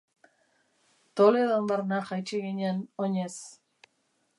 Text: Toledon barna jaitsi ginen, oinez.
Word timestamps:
Toledon 1.21 1.69
barna 1.73 2.01
jaitsi 2.11 2.43
ginen, 2.49 2.85
oinez. 3.07 3.33